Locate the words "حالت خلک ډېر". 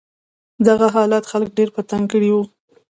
0.95-1.69